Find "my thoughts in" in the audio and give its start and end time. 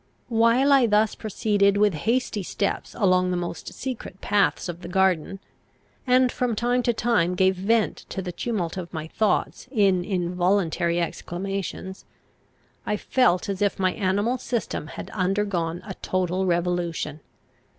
8.91-10.03